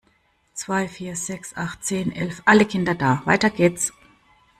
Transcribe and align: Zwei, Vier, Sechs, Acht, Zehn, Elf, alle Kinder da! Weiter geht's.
Zwei, 0.55 0.87
Vier, 0.87 1.15
Sechs, 1.15 1.55
Acht, 1.55 1.85
Zehn, 1.85 2.11
Elf, 2.11 2.41
alle 2.45 2.65
Kinder 2.65 2.95
da! 2.95 3.21
Weiter 3.25 3.51
geht's. 3.51 3.93